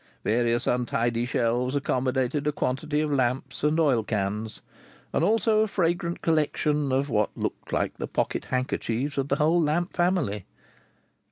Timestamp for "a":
2.47-2.51, 5.59-5.67